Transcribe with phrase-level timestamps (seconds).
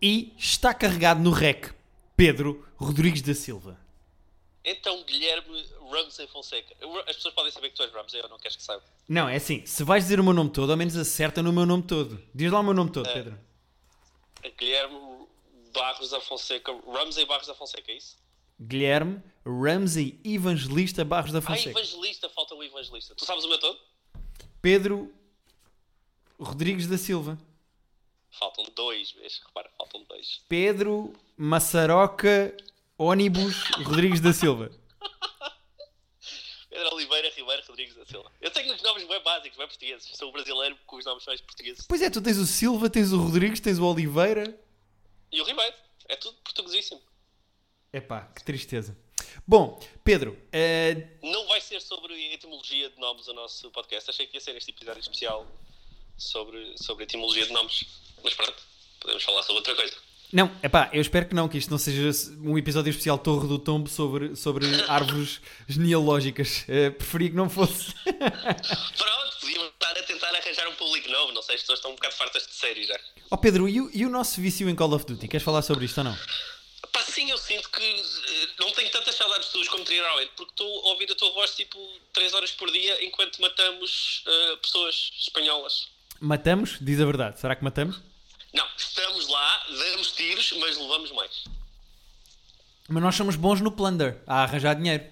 [0.00, 1.72] E está carregado no REC
[2.16, 3.78] Pedro Rodrigues da Silva.
[4.64, 6.74] Então, Guilherme Ramsey Fonseca.
[7.08, 8.84] As pessoas podem saber que tu és Ramsey ou não queres que saibam?
[9.08, 11.64] Não, é assim, se vais dizer o meu nome todo, ao menos acerta no meu
[11.64, 12.20] nome todo.
[12.34, 13.38] Diz lá o meu nome todo, Pedro.
[14.58, 15.26] Guilherme
[15.72, 16.72] Barros da Fonseca.
[16.86, 18.16] Ramsey Barros da Fonseca, é isso?
[18.60, 21.70] Guilherme Ramsey Evangelista Barros da Ah, Fonseca.
[21.78, 23.14] evangelista, falta o evangelista.
[23.14, 23.78] Tu sabes o meu todo?
[24.60, 25.12] Pedro
[26.40, 27.38] Rodrigues da Silva.
[28.38, 29.40] Faltam dois, vês?
[29.46, 30.42] Repara, faltam dois.
[30.48, 32.54] Pedro Massaroca
[32.98, 34.70] Ônibus Rodrigues da Silva.
[36.68, 38.30] Pedro Oliveira Ribeiro Rodrigues da Silva.
[38.40, 40.10] Eu tenho uns nomes bem básicos, bem portugueses.
[40.16, 41.86] Sou brasileiro com os nomes mais portugueses.
[41.88, 44.58] Pois é, tu tens o Silva, tens o Rodrigues, tens o Oliveira.
[45.32, 45.74] E o Ribeiro.
[46.08, 47.00] É tudo portuguesíssimo.
[47.92, 48.96] Epá, que tristeza.
[49.46, 54.10] Bom, Pedro, eh, Não vai ser sobre etimologia de nomes o nosso podcast.
[54.10, 55.46] Achei que ia ser este episódio especial
[56.18, 58.05] sobre, sobre etimologia de nomes.
[58.22, 58.54] Mas pronto,
[59.00, 59.94] podemos falar sobre outra coisa.
[60.32, 62.10] não, epá, eu espero que não, que isto não seja
[62.42, 66.64] um episódio especial Torre do Tombo sobre, sobre árvores genealógicas.
[66.68, 67.92] Eh, preferia que não fosse.
[68.04, 71.32] Pronto, podíamos estar a tentar arranjar um público novo.
[71.32, 72.98] Não sei, as pessoas estão um bocado fartas de séries já.
[73.30, 75.28] Ó Pedro, e o, e o nosso vício em Call of Duty?
[75.28, 76.16] Queres falar sobre isto ou não?
[76.92, 80.52] Pá, sim, eu sinto que eh, não tenho tantas saudades tuas como teria normalmente, porque
[80.52, 81.78] estou a ouvir a tua voz tipo
[82.12, 85.88] 3 horas por dia enquanto matamos eh, pessoas espanholas.
[86.20, 86.78] Matamos?
[86.80, 87.38] Diz a verdade.
[87.40, 88.00] Será que matamos?
[88.56, 91.44] Não, estamos lá, damos tiros, mas levamos mais.
[92.88, 95.04] Mas nós somos bons no plunder, a arranjar dinheiro.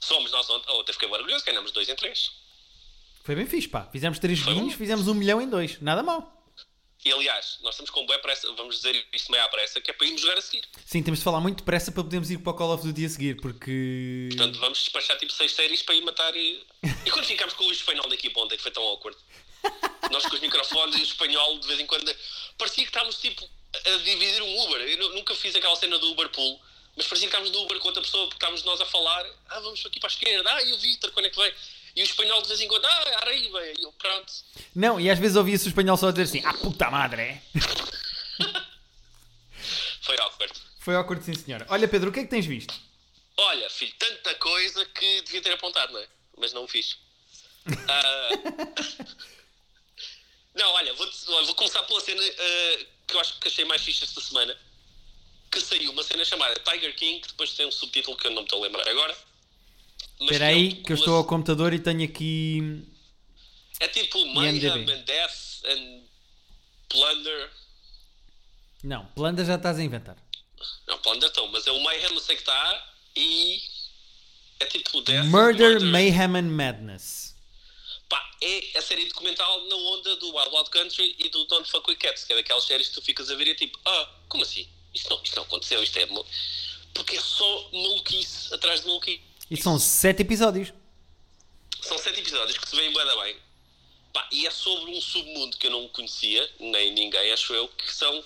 [0.00, 2.32] Somos nós ontem, ontem fiquei orgulhoso, ganhamos 2 em 3.
[3.24, 3.86] Foi bem fixe, pá.
[3.92, 4.70] Fizemos três Foi bom.
[4.70, 5.78] fizemos um milhão em dois.
[5.82, 6.34] Nada mal.
[7.04, 9.94] E aliás, nós estamos com boa pressa, vamos dizer isto meio à pressa, que é
[9.94, 10.64] para irmos jogar a seguir.
[10.86, 13.08] Sim, temos de falar muito depressa para podermos ir para o Call of Duty a
[13.08, 14.28] seguir, porque...
[14.30, 16.34] Portanto, vamos despachar tipo 6 séries para ir matar.
[16.34, 16.64] E,
[17.04, 19.18] e quando ficámos com o espanhol da equipa ontem, que foi tão awkward.
[20.10, 22.14] Nós com os microfones e o espanhol, de vez em quando,
[22.56, 24.80] parecia que estávamos tipo a dividir um Uber.
[24.80, 26.58] Eu nu- nunca fiz aquela cena do Uber Pool,
[26.96, 29.24] mas parecia que estávamos no Uber com outra pessoa, porque estávamos nós a falar.
[29.50, 30.50] Ah, vamos aqui para a esquerda.
[30.54, 31.52] Ah, e o Vítor, quando é que vem?
[31.96, 33.66] E o espanhol de vez em quando, ah, arriba.
[33.66, 34.32] E eu, pronto.
[34.74, 37.42] Não, e às vezes ouvia-se o espanhol só a dizer assim, ah, puta madre, é?
[40.00, 40.54] Foi awkward.
[40.80, 41.66] Foi awkward, sim senhora.
[41.68, 42.74] Olha Pedro, o que é que tens visto?
[43.36, 46.06] Olha, filho, tanta coisa que devia ter apontado, não é?
[46.38, 46.96] Mas não o fiz.
[47.88, 48.28] Ah,
[50.58, 51.08] não, olha, vou,
[51.46, 54.56] vou começar pela cena ah, que eu acho que achei mais fixe esta semana.
[55.50, 58.42] Que saiu uma cena chamada Tiger King, que depois tem um subtítulo que eu não
[58.42, 59.16] me estou a lembrar agora.
[60.20, 62.84] Espera é aí, que eu estou ao computador e tenho aqui...
[63.80, 66.02] É tipo Mayhem and Death and
[66.88, 67.50] Plunder.
[68.82, 70.16] Não, plunder já estás a inventar.
[70.86, 72.92] Não, Plunder estão, mas é o Mayhem, não sei que está.
[73.14, 73.62] E.
[74.58, 77.27] É tipo Death and Murder, Mayhem and Madness.
[78.08, 81.90] Pá, é a série documental na onda do Wild Wild Country e do Don't Fuck
[81.90, 84.10] With Cats, que é daquelas séries que tu ficas a ver e é tipo, ah,
[84.28, 84.66] como assim?
[84.94, 86.06] Isto não, isto não aconteceu, isto é.
[86.06, 86.26] mal-"
[86.94, 89.22] Porque é só maluquice atrás de maluquice.
[89.50, 90.72] E são sete episódios.
[91.80, 93.36] São sete episódios que se veem bué da bem.
[94.12, 97.92] Pá, e é sobre um submundo que eu não conhecia, nem ninguém, acho eu, que
[97.92, 98.24] são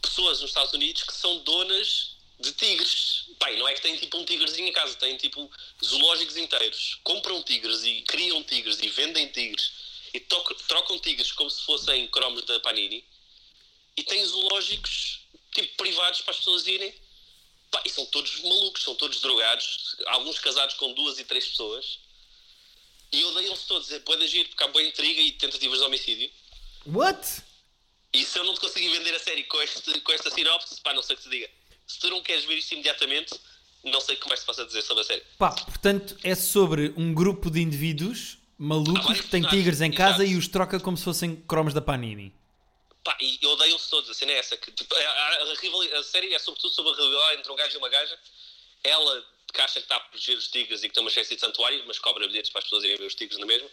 [0.00, 3.26] pessoas nos Estados Unidos que são donas de tigres.
[3.50, 5.50] E não é que têm tipo um tigrezinho em casa, têm tipo
[5.84, 6.98] zoológicos inteiros.
[7.02, 9.72] Compram tigres e criam tigres e vendem tigres
[10.12, 13.04] e trocam tigres como se fossem cromos da Panini
[13.96, 15.20] e têm zoológicos
[15.52, 16.94] tipo privados para as pessoas irem.
[17.70, 22.00] Pá, e são todos malucos, são todos drogados, alguns casados com duas e três pessoas.
[23.10, 23.90] E odeiam-se todos.
[23.90, 26.30] É pode agir porque há boa intriga e tentativas de homicídio.
[26.86, 27.42] What?
[28.12, 30.92] E se eu não te conseguir vender a série com, este, com esta sinopse, pá,
[30.92, 31.50] não sei o que te diga.
[31.92, 33.34] Se tu não queres ver isto imediatamente,
[33.84, 35.22] não sei o que mais te posso dizer sobre a série.
[35.38, 40.22] Pá, portanto, é sobre um grupo de indivíduos malucos vários que têm tigres em casa
[40.24, 40.30] exato.
[40.30, 42.32] e os troca como se fossem cromos da Panini.
[43.04, 44.08] Pá, e odeiam-se todos.
[44.08, 44.56] A cena é essa.
[44.56, 45.38] Que, tipo, a, a-
[45.96, 48.18] a a série é sobretudo sobre a rivalidade entre um gajo e uma gaja.
[48.84, 51.40] Ela que acha que está a proteger os tigres e que tem uma espécie de
[51.40, 53.68] santuário, mas cobra bilhetes para as pessoas irem ver os tigres na mesma.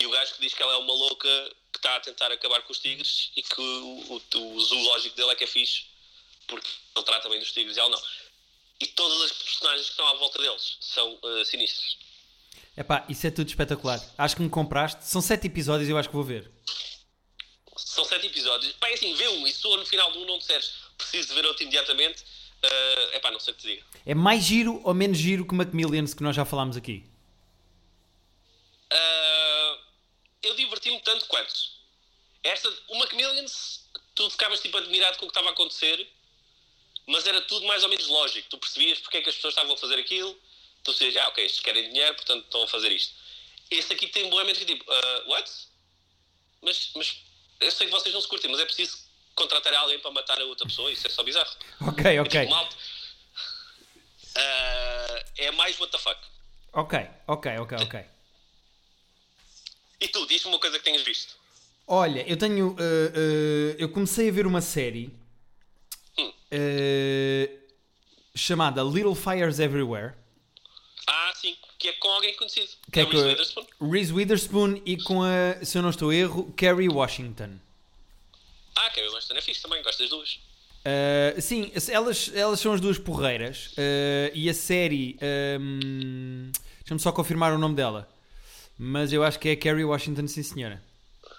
[0.00, 1.28] E o gajo que diz que ela é uma louca
[1.72, 5.30] que está a tentar acabar com os tigres e que o, o, o zoológico dele
[5.32, 5.82] é que é fixe
[6.50, 8.02] porque ele trata bem dos tigres e ela não.
[8.80, 11.96] E todas as personagens que estão à volta deles são uh, sinistras.
[12.76, 14.00] Epá, isso é tudo espetacular.
[14.18, 15.04] Acho que me compraste.
[15.04, 16.50] São sete episódios e eu acho que vou ver.
[17.76, 18.72] São sete episódios.
[18.74, 21.34] Pá, é assim, vê um e tu no final de um não disseres preciso de
[21.34, 22.24] ver outro imediatamente,
[23.12, 23.86] é pá, não sei o que te diga.
[24.04, 27.04] É mais giro ou menos giro que Macmillions que nós já falámos aqui?
[28.90, 29.78] Ah,
[30.42, 31.54] eu diverti-me tanto quanto.
[32.42, 36.06] Esta, o Macmillions, tu ficavas tipo admirado com o que estava a acontecer,
[37.10, 38.48] mas era tudo mais ou menos lógico.
[38.48, 40.36] Tu percebias porque é que as pessoas estavam a fazer aquilo,
[40.84, 43.14] tu dizias, ah, ok, estes querem dinheiro, portanto estão a fazer isto.
[43.70, 45.50] Este aqui tem boamente que tipo, ah, what?
[46.62, 47.16] Mas, mas
[47.60, 48.98] eu sei que vocês não se curtem, mas é preciso
[49.34, 51.50] contratarem alguém para matar a outra pessoa, isso é só bizarro.
[51.88, 52.40] Ok, É ok.
[52.40, 52.76] tipo, malta,
[54.36, 56.18] ah, é mais what the fuck.
[56.72, 58.04] Ok, ok, ok, ok.
[60.00, 61.36] E tu, diz-me uma coisa que tenhas visto.
[61.86, 62.68] Olha, eu tenho.
[62.68, 65.10] uh, uh, eu comecei a ver uma série.
[66.52, 67.58] Uh,
[68.34, 70.14] chamada Little Fires Everywhere.
[71.06, 72.68] Ah, sim, que é com alguém conhecido.
[72.92, 73.66] Que é Reese com- Witherspoon.
[73.90, 77.58] Reese Witherspoon e com a, se eu não estou a erro, Kerry Washington.
[78.76, 80.38] Ah, Kevin Weston é fixe também, gosto das duas.
[80.82, 85.18] Uh, sim, elas, elas são as duas porreiras uh, e a série.
[85.60, 86.50] Um,
[86.80, 88.08] Deixa-me só confirmar o nome dela.
[88.78, 90.82] Mas eu acho que é Kerry Washington, sim senhora.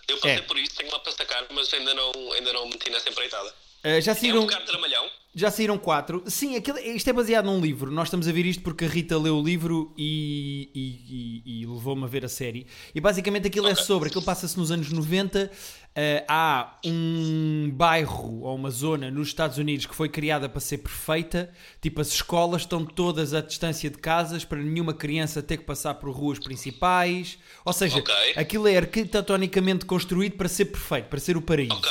[0.08, 0.42] Eu passei É.
[0.42, 3.52] por isso, tenho lá para sacar, mas ainda não, ainda não meti nessa empreitada.
[3.84, 4.42] Uh, já É um saíram.
[4.42, 5.06] bocado tramalhão.
[5.34, 6.22] Já saíram quatro.
[6.28, 7.90] Sim, aquilo, isto é baseado num livro.
[7.90, 11.66] Nós estamos a ver isto porque a Rita leu o livro e, e- e- e
[11.66, 12.68] levou-me a ver a série.
[12.94, 13.86] E basicamente aquilo é Ok.
[13.86, 14.10] sobre.
[14.10, 15.50] Aquilo passa-se nos anos 90.
[15.94, 20.78] eh, há um bairro ou uma zona nos Estados Unidos que foi criada para ser
[20.78, 21.50] perfeita.
[21.82, 25.96] Tipo, as escolas estão todas à distância de casas para nenhuma criança ter que passar
[25.96, 27.38] por ruas principais.
[27.66, 28.14] Ou seja, Ok.
[28.38, 31.74] aquilo é arquitetonicamente construído para ser perfeito, para ser o paraíso.
[31.74, 31.90] Ok.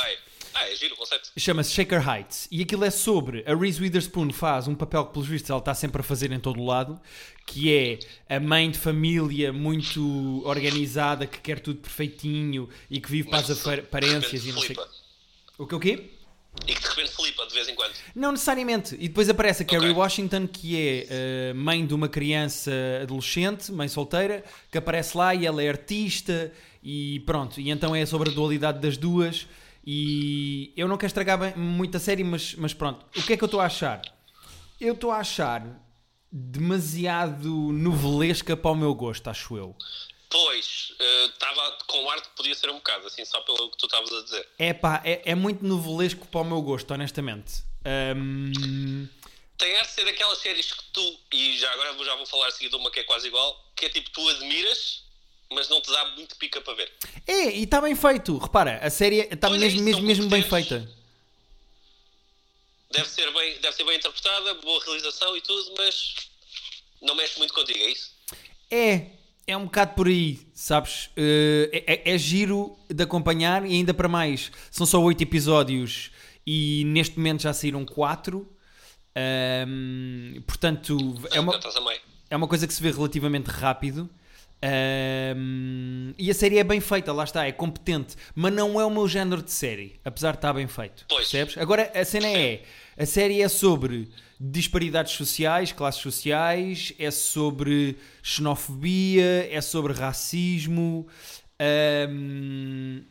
[0.71, 1.31] É giro o conceito.
[1.37, 5.27] Chama-se Shaker Heights e aquilo é sobre a Reese Witherspoon faz um papel que pelos
[5.27, 6.99] vistos ela está sempre a fazer em todo o lado
[7.45, 7.99] que é
[8.33, 13.49] a mãe de família muito organizada que quer tudo perfeitinho e que vive para as
[13.49, 14.87] Mas apar- de aparências e não sei flipa.
[15.57, 16.09] o que o quê?
[16.67, 17.93] E que de repente flipa de vez em quando.
[18.13, 18.95] Não necessariamente.
[18.99, 19.97] E depois aparece a Kerry Ok.
[19.97, 22.71] Washington, que é eh, mãe de uma criança
[23.01, 26.51] adolescente, mãe solteira, que aparece lá e ela é artista
[26.83, 27.59] e pronto.
[27.61, 29.47] E então é sobre a dualidade das duas.
[29.93, 33.05] E eu não quero estragar bem, muito a série, mas, mas pronto.
[33.13, 34.01] O que é que eu estou a achar?
[34.79, 35.61] Eu estou a achar
[36.31, 39.75] demasiado novelesca para o meu gosto, acho eu.
[40.29, 40.93] Pois,
[41.33, 44.13] estava com ar de que podia ser um bocado, assim, só pelo que tu estavas
[44.13, 44.47] a dizer.
[44.57, 47.61] É pá, é, é muito novelesco para o meu gosto, honestamente.
[47.83, 49.09] Ahm,
[49.57, 52.51] Tem ar de ser daquelas séries que tu, e já agora já vou falar a
[52.51, 55.03] seguir de uma que é quase igual, que é tipo, tu admiras,
[55.51, 56.91] mas não te dá muito pica para ver.
[57.27, 58.37] É, e está bem feito.
[58.37, 60.89] Repara, a série está Pois é mesmo, isso, mesmo, mesmo bem feita.
[62.91, 66.15] Deve ser bem, deve ser bem interpretada, boa realização e tudo, mas
[67.01, 68.11] não mexe muito contigo, é isso?
[68.69, 69.07] É,
[69.47, 71.09] é um bocado por aí, sabes?
[71.15, 74.51] Eh, É, é- é giro de acompanhar e ainda para mais.
[74.69, 76.11] São só oito episódios
[76.45, 78.49] e neste momento já saíram quatro.
[79.15, 80.97] Ahm, portanto,
[81.31, 81.59] é uma,
[82.29, 84.09] é uma coisa que se vê relativamente rápido.
[84.63, 88.89] Ahm, e a série é bem feita, lá está, é competente, mas não é o
[88.89, 91.05] meu género de série, apesar de estar bem feito.
[91.09, 91.29] Pois.
[91.29, 91.57] Percebes?
[91.57, 92.63] Agora a cena é:
[92.97, 94.09] a série é sobre
[94.39, 101.07] disparidades sociais, classes sociais, é sobre xenofobia, é sobre racismo.
[101.59, 103.01] Ahm,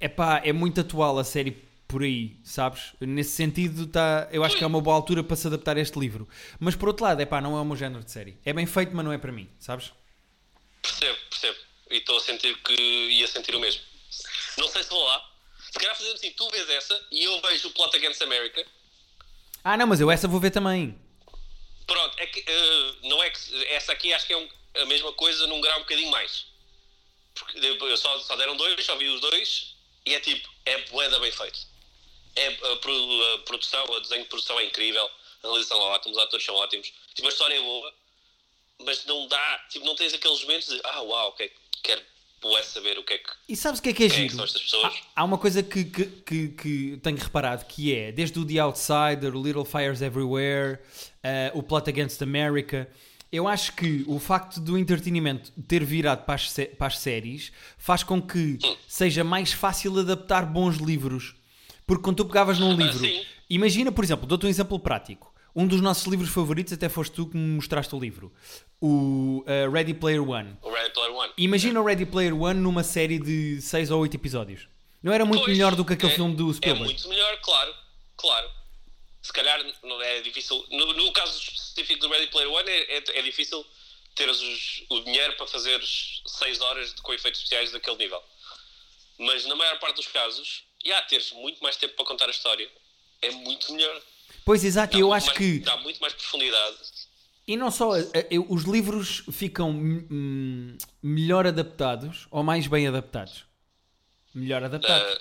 [0.00, 1.56] Epá, é muito atual a série
[1.88, 2.92] por aí, sabes?
[3.00, 5.98] Nesse sentido, tá, eu acho que é uma boa altura para se adaptar a este
[5.98, 6.28] livro.
[6.58, 8.36] Mas por outro lado, epá, não é o meu género de série.
[8.44, 9.92] É bem feito, mas não é para mim, sabes?
[10.86, 11.58] Percebo, percebo.
[11.90, 13.82] E estou a sentir que ia sentir o mesmo.
[14.58, 15.30] Não sei se vou lá.
[15.72, 18.66] Se calhar fazendo assim, tu vês essa e eu vejo o Plot Against America.
[19.62, 20.98] Ah, não, mas eu essa vou ver também.
[21.86, 25.12] Pronto, é que, eh, não é que essa aqui acho que é um- a mesma
[25.12, 26.46] coisa num grau um bocadinho mais.
[27.34, 29.74] Porque eu só, só deram dois, só vi os dois
[30.06, 31.58] e é tipo, é boeda bem feito.
[32.34, 32.76] É, a
[33.44, 35.04] produção, o desenho de produção é incrível,
[35.42, 37.94] a realização é ótima, os atores são ótimos, tipo, a história é boa,
[38.84, 41.50] mas não dá, tipo, não tens aqueles momentos de ah, uau, ok,
[41.82, 42.02] quero
[42.42, 43.30] bué saber o que é que.
[43.48, 44.44] E sabes o que é que é Quem é que giro?
[44.84, 48.58] Há, há uma coisa que, que, que, que tenho reparado que é, desde o The
[48.58, 50.78] Outsider, o Little Fires Everywhere,
[51.22, 52.88] eh, o Plot Against America,
[53.32, 58.02] eu acho que o facto do entretenimento ter virado para as, para as séries faz
[58.02, 61.34] com que seja mais fácil adaptar bons livros.
[61.86, 63.24] Porque quando tu pegavas num livro, sim.
[63.48, 65.34] imagina, por exemplo, dou-te um exemplo prático.
[65.54, 68.30] Um dos nossos livros favoritos, até foste tu que me mostraste o livro,
[68.80, 70.56] o eh, Ready Player One.
[70.62, 71.32] O Ready Player One.
[71.38, 74.68] Imagina o Ready Player One numa série de 6 ou 8 episódios.
[75.02, 76.84] Não era muito Pois, melhor do que aquele é- filme do É Spielberg?
[76.84, 77.74] muito melhor, claro,
[78.16, 78.50] claro.
[79.22, 80.64] Se calhar não é difícil.
[80.70, 83.64] No, no caso específico do Ready Player One, é, é, é difícil
[84.14, 85.80] teres os- o dinheiro para fazer
[86.26, 88.22] 6 horas de, com efeitos especiais daquele nível.
[89.18, 92.30] Mas na maior parte dos casos, e há teres muito mais tempo para contar a
[92.30, 92.68] história,
[93.22, 94.02] é muito melhor.
[94.44, 95.58] Pois exato, Dá eu acho mais- que.
[95.60, 96.76] Dá muito mais profundidade.
[97.46, 97.96] E não só.
[97.96, 103.44] eh, eh, Os livros ficam hum, melhor adaptados ou mais bem adaptados?
[104.34, 105.18] Melhor adaptados.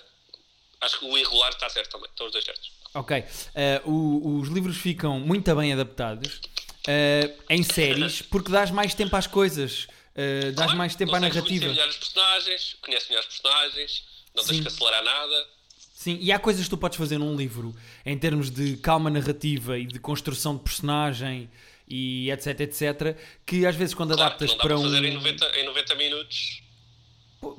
[0.82, 2.10] Ah, acho que o irregular está certo também.
[2.10, 2.72] Estão os dois certos.
[2.94, 3.24] Ok.
[3.54, 6.40] Eh, o- os livros ficam muito bem adaptados
[6.88, 9.88] eh, em séries porque dás mais tempo às coisas.
[10.16, 11.44] eh, dás mais tempo à narrativa.
[11.48, 14.04] conhecer melhor os personagens, conheces melhor os personagens,
[14.36, 14.62] não tens Sim.
[14.64, 15.48] que acelerar nada.
[15.94, 19.78] Sim, e há coisas que tu podes fazer num livro em termos de calma narrativa
[19.78, 21.50] e de construção de personagem
[21.88, 24.84] e etc, etc, que às vezes quando Claro, adaptas não dá para para um.
[24.84, 26.62] fazer em 90, em 90 minutos.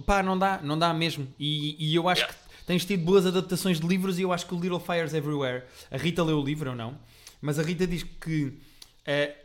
[0.05, 1.33] Pá, não dá, não dá mesmo.
[1.39, 2.39] E, e eu acho Yeah.
[2.59, 5.65] que tens tido boas adaptações de livros e eu acho que o Little Fires Everywhere.
[5.91, 6.99] A Rita leu o livro ou não?
[7.41, 8.59] Mas a Rita diz que
[9.05, 9.37] eh,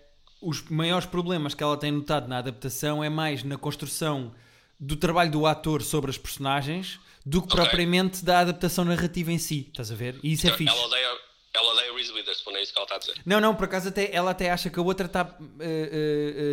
[0.41, 4.33] os maiores problemas que ela tem notado na adaptação é mais na construção
[4.79, 7.57] do trabalho do ator sobre as personagens do que Ok.
[7.61, 9.67] propriamente da adaptação narrativa em si.
[9.69, 10.17] Estás a ver?
[10.23, 10.73] E isso é fixe.
[10.75, 11.07] ela, odeia,
[11.53, 13.15] ela odeia Reese Witherspoon, é isso que ela está a dizer.
[13.25, 15.25] Não, não, por acaso até, ela até acha que a outra está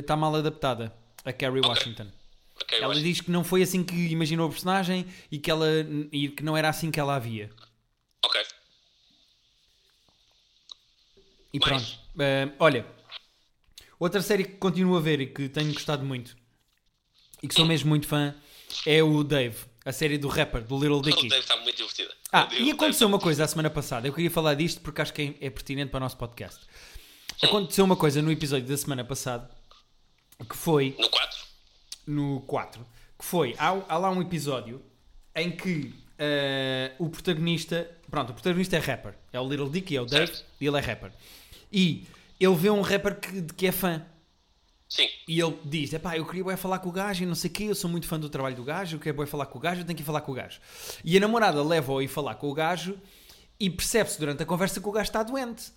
[0.07, 0.93] tá mal adaptada,
[1.25, 2.09] a Carrie Washington.
[2.61, 5.67] Ok, eu Ela diz que não foi assim que imaginou a personagem e que, ela,
[6.13, 7.51] e que não era assim que ela a via.
[8.25, 8.41] Ok.
[11.53, 11.83] E Mais?
[11.83, 12.01] pronto.
[12.21, 12.87] Eh, olha,
[13.99, 16.37] outra série que continuo a ver e que tenho gostado muito
[17.43, 18.35] e que sou mesmo muito fã
[18.85, 19.57] é o Dave,
[19.89, 21.29] a série do rapper, do Little Dicky.
[21.29, 22.13] Dave está muito divertida.
[22.31, 24.07] Ah, e aconteceu uma coisa a semana passada.
[24.07, 26.61] Eu queria falar disto porque acho que é, é pertinente para o nosso podcast.
[27.43, 29.49] Aconteceu uma coisa no episódio da semana passada
[30.49, 31.39] que foi No 4?
[32.07, 32.87] no 4,
[33.19, 34.83] que foi, há, há lá um episódio
[35.35, 40.01] em que eh, o protagonista, pronto, o protagonista é rapper, é o Little Dicky, é
[40.03, 41.13] o Dave, e ele é rapper.
[41.73, 42.07] E
[42.39, 44.05] ele vê um rapper que, de que é fã,
[44.89, 45.07] Sim.
[45.29, 47.53] e ele diz, epá, eu queria bué falar com o gajo e não sei o
[47.53, 49.61] quê, eu sou muito fã do trabalho do gajo, eu quero bué falar com o
[49.61, 50.59] gajo, eu tenho que ir falar com o gajo.
[51.05, 52.99] E a namorada leva-o a ir falar com o gajo
[53.61, 55.73] e percebe-se durante a conversa que o gajo está doente.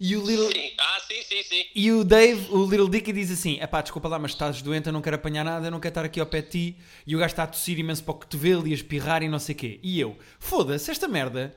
[0.00, 0.50] E o Little...
[0.50, 0.72] sim.
[0.78, 1.64] Ah, sim, sim, sim.
[1.74, 4.92] E o Dave, o Little Dicky, diz assim: Epá, desculpa lá, mas estás doente, eu
[4.92, 6.76] não quero apanhar nada, eu não quero estar aqui ao pé de ti.
[7.06, 9.38] E o gajo está a tossir imenso para o cotovelo e a espirrar e não
[9.38, 9.80] sei o quê.
[9.82, 11.54] E eu, foda-se, esta merda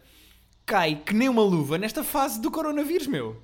[0.65, 3.41] cai que nem uma luva nesta fase do coronavírus, meu.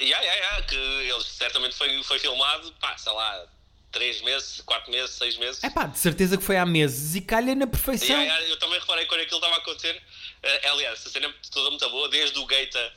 [0.00, 3.46] Ya, ya, ya, que ele certamente foi, foi filmado, pá, sei lá,
[3.92, 5.64] 3 meses, 4 meses, 6 meses.
[5.64, 8.20] Epá, de certeza que foi há meses e calha na perfeição.
[8.20, 10.00] Ya, ya, eu também reparei quando aquilo estava a acontecer.
[10.42, 12.92] Eh, aliás, a cena é toda muito boa, desde o Gaeta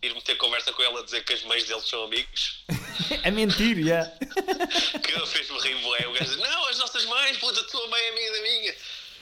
[0.00, 2.64] ir meter conversa com ela a dizer que as mães deles são amigos,
[3.22, 4.04] É mentir, já.
[5.02, 6.06] que fez-me rir, bué.
[6.06, 8.74] O gajo diz, não, as nossas mães, puta, a tua mãe é amiga da minha.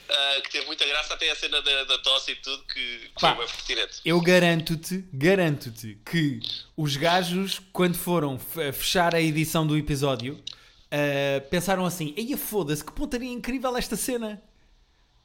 [0.09, 3.21] Ah, que teve muita graça até a cena da, da tosse e tudo, que, que
[3.21, 3.35] Pá.
[3.35, 4.01] foi bem pertinente.
[4.05, 6.41] Eu garanto-te, garanto-te que
[6.77, 10.43] os gajos, quando foram fe- fechar a edição do episódio,
[10.91, 14.41] ah, pensaram assim: Eia, foda-se, que pontaria incrível esta cena.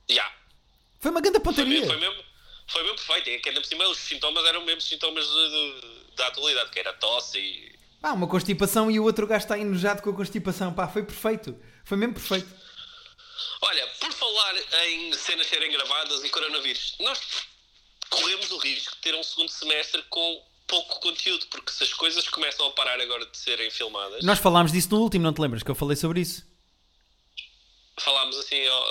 [0.09, 0.29] Ya.
[0.99, 1.71] Foi uma grande Foi pontaria.
[1.79, 2.23] mesmo, foi mesmo,
[2.67, 3.29] foi mesmo perfeito.
[3.29, 6.79] É que ainda por cima os sintomas eram mesmo sintomas de- de- da atualidade, que
[6.79, 7.71] era tosse e.
[8.01, 10.73] Pá, uma constipação e o outro gajo está enojado com a constipação.
[10.73, 11.55] Pá, foi perfeito.
[11.85, 12.47] Foi mesmo perfeito.
[13.61, 14.55] Olha, por falar
[14.87, 17.19] em cenas serem gravadas e coronavírus, nós
[18.09, 22.27] corremos o risco de ter um segundo semestre com pouco conteúdo, porque se as coisas
[22.29, 25.63] começam a parar agora de serem filmadas, Nós falámos disso no último, não te lembras?
[25.63, 26.45] Que eu falei sobre isso.
[27.99, 28.85] falámos assim, ó,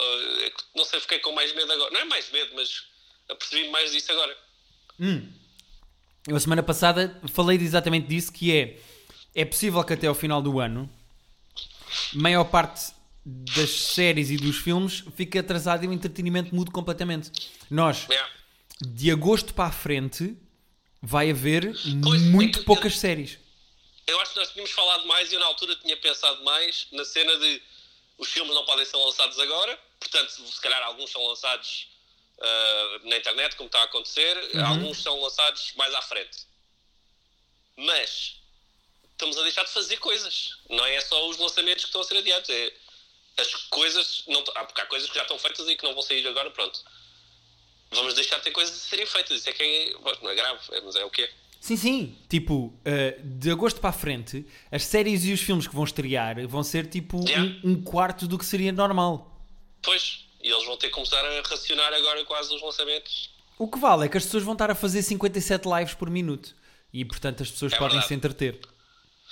[0.77, 1.91] não sei, fiquei com mais medo agora.
[1.91, 2.85] Não é mais medo, mas
[3.29, 4.37] apercebi-me mais disso agora.
[6.29, 8.79] Eu, a semana passada, falei exatamente disso, que é...
[9.35, 10.91] É possível que até ao final do ano,
[12.13, 12.93] maior parte
[13.55, 17.31] das séries e dos filmes fique atrasado e o entretenimento mude completamente.
[17.71, 18.31] Nós, Yeah.
[18.81, 20.37] de agosto para a frente,
[21.03, 21.73] vai haver
[22.03, 23.39] Pois, muito é poucas séries.
[24.07, 27.05] Eu acho que nós tínhamos falado mais e eu na altura tinha pensado mais na
[27.05, 27.63] cena de
[28.19, 31.89] os filmes não podem ser lançados agora, portanto, se calhar alguns são lançados
[32.41, 36.39] ah, na internet, como está a acontecer, alguns são lançados mais à frente.
[37.77, 38.37] Mas
[39.13, 40.57] estamos a deixar de fazer coisas.
[40.69, 42.73] Não é só os lançamentos que estão a ser adiados, é
[43.41, 44.25] as coisas.
[44.29, 46.51] Não, ah, porque há coisas que já estão feitas e que não vão sair agora,
[46.51, 46.81] pronto.
[47.93, 49.39] Vamos deixar de ter coisas a serem feitas.
[49.41, 49.95] Isso é que é.
[49.99, 51.31] bom, Não é grave, é- mas é o que é.
[51.61, 52.19] Sim, sim.
[52.29, 56.47] Tipo, uh, de agosto para a frente, as séries e os filmes que vão estrear
[56.49, 57.51] vão ser tipo Yeah.
[57.65, 59.39] um, um quarto do que seria normal.
[59.83, 63.29] Pois, e eles vão ter que começar a racionar agora quase os lançamentos.
[63.59, 66.55] O que vale é que as pessoas vão estar a fazer 57 lives por minuto.
[66.95, 68.09] E portanto as pessoas É podem verdade.
[68.09, 68.59] se entreter.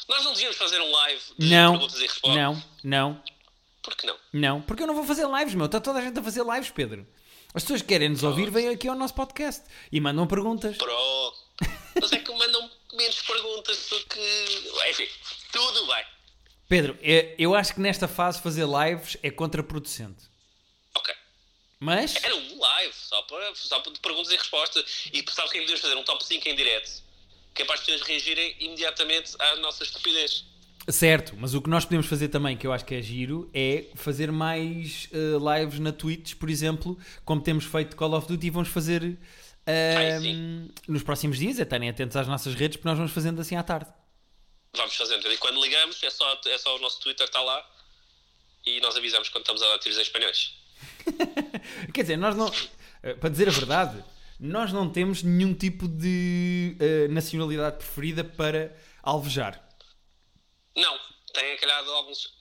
[0.07, 2.37] Nós não devíamos fazer um live de Não, perguntas e respostas.
[2.37, 3.23] não, não,
[3.89, 4.17] Por que não?
[4.33, 4.61] não.
[4.63, 5.65] Porque eu não vou fazer lives, meu.
[5.67, 7.07] Está toda a gente a fazer lives, Pedro.
[7.55, 10.77] As pessoas que querem nos ouvir, vêm aqui ao nosso podcast e mandam perguntas.
[10.77, 11.33] Pro.
[12.01, 14.91] Mas é que mandam menos perguntas do que.
[14.91, 15.09] Enfim,
[15.51, 16.05] tudo bem.
[16.69, 20.23] Pedro, é- eu acho que nesta fase fazer lives é contraproducente.
[20.95, 21.15] Ok.
[21.81, 24.85] Mas, Era um live, só para, só para de perguntas e respostas.
[25.13, 25.95] E sabes o que é podemos fazer?
[25.97, 27.03] Um top 5 em direto.
[27.55, 30.45] Que é para as pessoas reagirem imediatamente à nossa estupidez.
[30.89, 33.87] Certo, mas o que nós podemos fazer também, que eu acho que é giro, é
[33.95, 38.69] fazer mais eh, lives na Twitch, por exemplo, como temos feito Call of Duty, vamos
[38.69, 39.19] fazer
[39.67, 40.71] Ai, ahm, sim.
[40.89, 43.63] nos próximos dias, é estarem atentos às nossas redes, porque nós vamos fazendo assim à
[43.63, 43.91] tarde.
[44.77, 45.31] Vamos fazendo.
[45.31, 47.63] E quando ligamos, é só, é só o nosso Twitter está lá.
[48.67, 50.55] E nós avisamos quando estamos a dar tiros em espanhóis.
[51.93, 52.51] Quer dizer, nós não.
[53.03, 54.05] eh, Para dizer a verdade,
[54.39, 59.68] nós não temos nenhum tipo de eh, nacionalidade preferida para alvejar.
[60.81, 60.99] Não,
[61.33, 62.33] tem calhado alguns.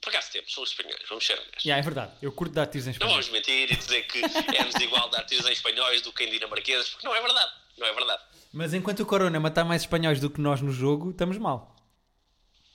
[0.00, 1.62] Por acaso temos, são os espanhóis, vamos ser honestos.
[1.62, 2.12] Já, é verdade.
[2.22, 3.12] Eu curto dar tiros em Não espanhol.
[3.14, 4.18] vamos mentir e dizer que
[4.56, 7.52] é-nos igual dar tiros em espanhóis do que em dinamarqueses, porque não é verdade.
[7.76, 8.22] Não é verdade.
[8.52, 11.76] Mas enquanto o Corona matar mais espanhóis do que nós no jogo, estamos mal.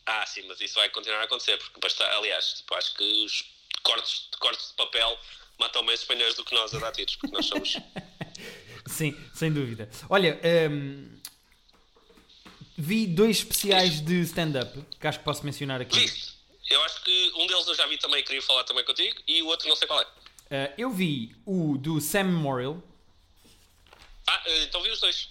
[0.05, 3.43] Ah, sim, mas isso vai continuar a acontecer, porque basta, aliás, tipo, acho que os
[3.81, 5.17] cortes, cortes de papel
[5.59, 7.75] matam mais espanhóis do que nós a dar tiros, porque nós somos.
[8.87, 9.89] Sim, sem dúvida.
[10.09, 10.39] Olha,
[10.69, 11.14] hum,
[12.77, 15.99] vi dois especiais de stand-up que acho que posso mencionar aqui.
[15.99, 16.35] Viste?
[16.69, 19.47] Eu acho que um deles eu já vi também, queria falar também contigo, e o
[19.47, 20.05] outro não sei qual é.
[20.05, 22.81] Uh, eu vi o do Sam Memorial,
[24.27, 25.29] Ah, então vi os dois.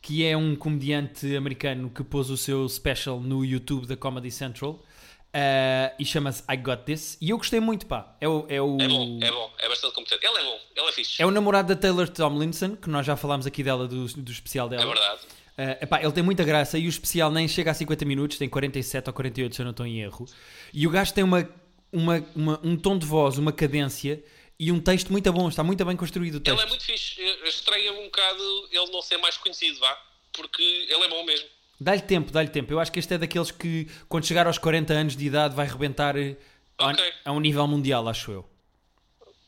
[0.00, 4.72] que é um comediante americano que pôs o seu special no YouTube da Comedy Central
[4.72, 7.16] uh, e chama-se I Got This.
[7.20, 8.16] E eu gostei muito, pá.
[8.20, 10.26] É o, é o, É bom, é bom, é bastante competente.
[10.26, 11.22] Ele é bom, ele é fixe.
[11.22, 14.68] é o namorado da Taylor Tomlinson, que nós já falámos aqui dela, do, do especial
[14.68, 14.82] dela.
[14.82, 15.20] É verdade.
[15.62, 18.48] Uh, epá, ele tem muita graça e o especial nem chega a 50 minutos, tem
[18.48, 20.26] 47 ou 48 se eu não estou em erro.
[20.72, 21.48] E o gajo tem uma,
[21.92, 24.22] uma, uma- um tom de voz, uma cadência
[24.58, 26.56] e um texto muito bom, está muito bem construído o texto.
[26.58, 27.20] Ele é muito fixe.
[27.44, 29.96] Estranha um bocado ele não ser mais conhecido, vá.
[30.32, 31.46] Porque ele é bom mesmo.
[31.80, 32.72] Dá-lhe tempo, dá-lhe tempo.
[32.72, 35.66] Eu acho que este é daqueles que, quando chegar aos 40 anos de idade, vai
[35.66, 36.36] rebentar eh,
[36.78, 37.12] a- Ok.
[37.24, 38.48] a um nível mundial, acho eu.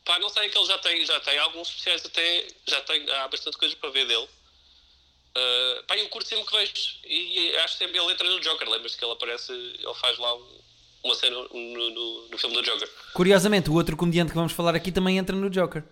[0.05, 2.47] Pá, não sei que ele já tem, já tem alguns especiais até.
[2.67, 4.27] Já tem, há bastante coisa para ver dele.
[5.35, 6.73] Ah, pá, eu curto sempre que vejo.
[7.05, 8.69] E acho sempre ele entra no Joker.
[8.69, 10.61] Lembras-te que ele aparece, ele faz lá um-
[11.03, 11.49] uma cena no,
[11.91, 12.89] no, no filme do Joker.
[13.13, 15.83] Curiosamente, o outro comediante que vamos falar aqui também entra no Joker.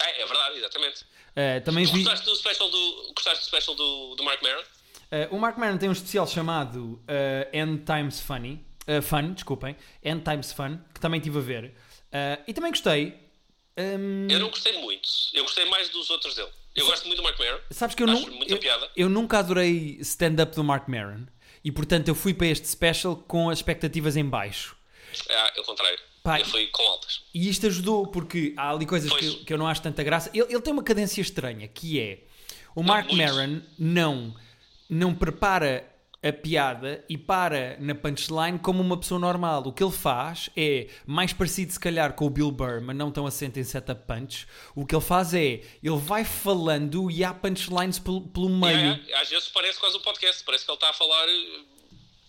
[0.00, 1.02] É, é verdade, exatamente.
[1.02, 2.02] Uh, também Tu vi.
[2.04, 4.62] gostaste do special do, gostaste do, special do, do Mark Maron?
[4.62, 8.64] Uh, o Mark Maron tem um especial chamado uh, End Times Funny.
[9.02, 9.76] fun, desculpem.
[10.04, 11.74] End Times Fun, que também estive a ver.
[12.46, 13.18] E também gostei.
[13.76, 15.08] Um, Eu não gostei muito.
[15.34, 16.50] Eu gostei mais dos outros dele.
[16.76, 17.58] Eu gosto muito do Mark Maron.
[17.70, 18.60] Sabes que eu, eu,
[18.94, 21.26] eu nunca adorei stand-up do Mark Maron.
[21.64, 24.76] E portanto eu fui para este special com as expectativas em baixo.
[25.28, 25.98] É, ao contrário.
[26.22, 27.22] Pá, eu fui com altas.
[27.32, 30.30] E isto ajudou, porque há ali coisas que, que eu não acho tanta graça.
[30.34, 32.18] Ele, ele tem uma cadência estranha, que é...
[32.74, 33.10] O Mark.
[33.12, 34.34] Maron não,
[34.88, 35.88] não prepara
[36.22, 39.62] a piada e para na punchline como uma pessoa normal.
[39.66, 43.10] O que ele faz é mais parecido, se calhar, com o Bill Burr, mas não
[43.12, 44.46] tão assente em setup punch.
[44.74, 45.40] O que ele faz é,
[45.82, 49.00] ele vai falando e há punchlines pelo, pelo meio.
[49.08, 50.42] É, às vezes parece quase um podcast.
[50.44, 51.28] Parece que ele está a falar.
[51.28, 51.60] eh,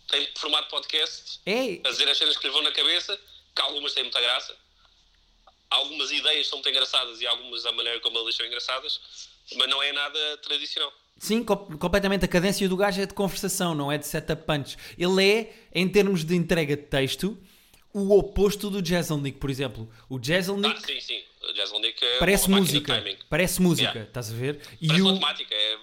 [0.09, 1.39] Tem formato podcast.
[1.45, 3.19] É, A dizer as cenas que lhe vão na cabeça.
[3.55, 4.55] Que algumas têm muita graça.
[5.69, 8.99] Algumas ideias são muito engraçadas e algumas da maneira como elas são engraçadas.
[9.55, 10.93] Mas não é nada tradicional.
[11.19, 12.25] Sim, co- completamente.
[12.25, 14.77] A cadência do gajo é de conversação, não é de setup punch.
[14.97, 17.37] Ele é, em termos de entrega de texto,
[17.93, 19.89] o oposto do Jezelnik, por exemplo.
[20.09, 21.19] O Jezelnik Ah, sim, sim.
[21.49, 23.03] O Jazz Nick é parece música.
[23.29, 24.07] Parece música, Yeah.
[24.09, 24.59] estás a ver?
[24.81, 25.05] E Parece o...
[25.07, 25.55] matemática.
[25.55, 25.77] É,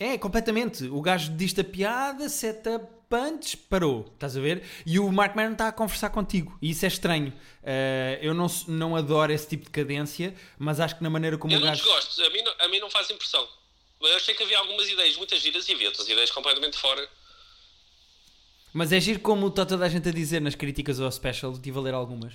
[0.00, 0.84] é, É, completamente.
[0.86, 4.64] O gajo diz a piada, setup punch, parou, estás a ver?
[4.84, 6.58] E o Mark Maron está a conversar contigo.
[6.60, 7.32] E isso é estranho.
[7.62, 11.52] Eh, eu não, não adoro esse tipo de cadência, mas acho que na maneira como
[11.52, 11.84] Eu o não gajo.
[11.84, 12.20] desgosto.
[12.22, 13.46] A mim não, a mim não faz impressão.
[14.02, 17.08] Mas eu achei que havia algumas ideias, muitas giras e havia outras ideias completamente fora.
[18.72, 21.78] Mas é giro como está toda a gente a dizer nas críticas ao special, estive
[21.78, 22.34] a ler algumas.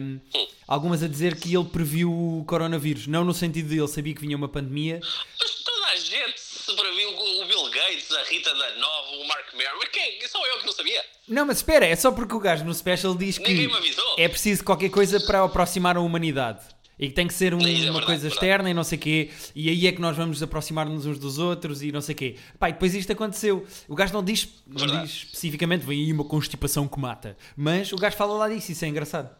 [0.00, 0.18] Hum.
[0.66, 4.20] algumas a dizer que ele previu o coronavírus, não no sentido de ele sabia que
[4.20, 8.74] vinha uma pandemia, Mas toda a gente se previu o Bill Gates, a Rita da
[8.74, 9.78] Nova, o Mark Maron.
[9.78, 10.26] Mas quem?
[10.26, 11.04] Só eu que não sabia.
[11.28, 14.16] Não, mas espera, é só porque o gajo no special diz que Ninguém avisou.
[14.18, 16.73] é preciso qualquer coisa para aproximar a humanidade.
[16.98, 19.30] E que tem que ser um- Isso é uma coisa externa e não sei quê.
[19.54, 22.36] E aí é que nós vamos aproximar-nos uns dos outros e não sei quê.
[22.58, 23.66] Pá, e depois isto aconteceu.
[23.88, 25.06] O gajo não diz, não Verdade.
[25.06, 27.36] diz especificamente, vem aí uma constipação que mata.
[27.56, 29.34] Mas o gajo fala lá disso, isso é engraçado.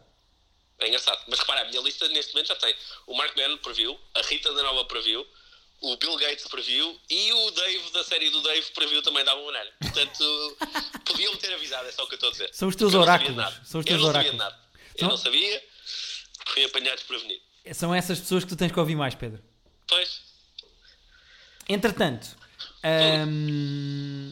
[0.79, 1.17] É engraçado.
[1.29, 2.75] Mas repara, a minha lista neste momento já tem.
[3.07, 5.25] O Mark Maron previu, a Rita da Nova previu,
[5.81, 9.53] o Bill Gates previu e o Dave da série do Dave previu também da alguma
[9.53, 9.73] maneira.
[9.79, 10.57] Portanto,
[11.05, 12.49] podiam ter avisado, é só o que eu estou a dizer.
[12.53, 13.67] São os teus eu não sabia oráculos.
[13.69, 14.37] São os eu teus não oráculos.
[14.37, 14.59] sabia de nada.
[14.95, 15.63] Eu São- não sabia,
[16.47, 17.41] fui apanhado desprevenido.
[17.73, 19.41] São essas pessoas que tu tens que ouvir mais, Pedro.
[19.87, 20.21] Pois,
[21.67, 22.27] Entretanto,
[22.83, 24.31] ahm,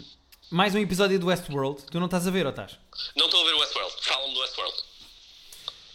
[0.51, 1.83] mais um episódio do Westworld.
[1.89, 2.77] Tu não estás a ver, ou estás?
[3.15, 3.93] não estou a ver o Westworld.
[4.01, 4.75] Falam-me do Westworld.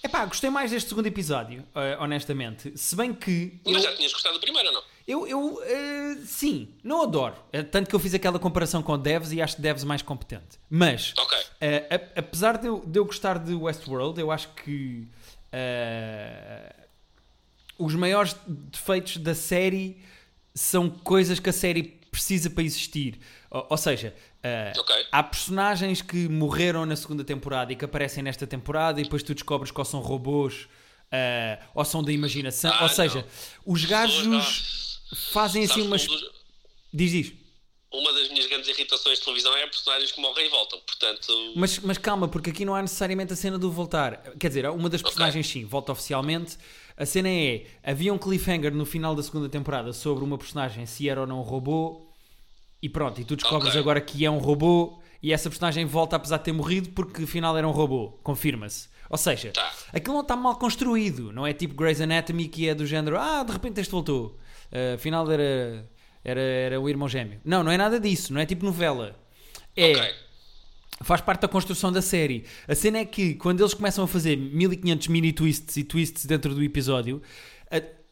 [0.02, 2.76] Epá, gostei mais deste segundo episódio, eh, honestamente.
[2.76, 3.60] Se bem que.
[3.64, 4.82] Mas eu- já tinhas gostado do primeiro não?
[5.06, 7.36] Eu, eu eh, sim, não adoro.
[7.52, 10.58] Eh, tanto que eu fiz aquela comparação com Devs e acho Devs mais competente.
[10.68, 11.38] Mas, Ok.
[11.60, 15.06] eh, a- apesar de eu, de eu gostar de Westworld, eu acho que
[15.52, 16.74] eh,
[17.78, 20.02] os maiores defeitos da série
[20.54, 23.18] são coisas que a série precisa para existir.
[23.50, 25.06] Ou, ou seja, eh, Ok.
[25.12, 29.34] há personagens que morreram na segunda temporada e que aparecem nesta temporada e depois tu
[29.34, 30.68] descobres que ou são robôs
[31.12, 32.70] ah, ou são da imaginação.
[32.74, 33.20] Ah, ou seja,
[33.66, 33.72] não.
[33.72, 35.00] os gajos
[35.32, 36.04] fazem assim umas.
[36.04, 36.38] um dos-
[36.92, 37.32] Diz, diz.
[37.92, 40.78] uma das minhas grandes irritações de televisão é personagens que morrem e voltam.
[40.80, 44.16] Portanto, Mas, mas calma, porque aqui não há necessariamente a cena do voltar.
[44.38, 46.58] Quer dizer, uma das personagens sim, volta oficialmente.
[46.98, 51.08] A cena é: havia um cliffhanger no final da segunda temporada sobre uma personagem se
[51.08, 52.10] era ou não um robô,
[52.82, 53.80] e pronto, e tu descobres Ok.
[53.80, 57.56] agora que é um robô, e essa personagem volta apesar de ter morrido porque afinal
[57.56, 58.88] era um robô, confirma-se.
[59.10, 59.72] Ou seja, Tá.
[59.92, 63.42] aquilo não está mal construído, não é tipo Grey's Anatomy que é do género, ah,
[63.42, 64.36] de repente este voltou,
[64.72, 65.88] Ah, afinal era,
[66.22, 67.40] era, era o irmão gêmeo.
[67.44, 69.16] Não, não é nada disso, não é tipo novela.
[69.76, 70.14] É, ok.
[71.02, 72.44] Faz parte da construção da série.
[72.66, 76.54] A cena é que quando eles começam a fazer 1500 mini twists e twists dentro
[76.54, 77.22] do episódio,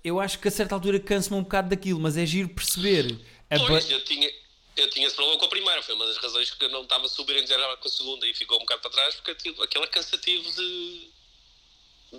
[0.05, 3.19] eu acho que a certa altura cansa-me um bocado daquilo, mas é giro perceber.
[3.67, 4.31] Pois, eu tinha,
[4.77, 5.83] eu tinha esse problema com a primeira.
[5.83, 8.57] Foi uma das razões que eu não estava super entusiasmado com a segunda e ficou
[8.57, 11.11] um bocado para trás, porque aquilo, aquilo é cansativo de,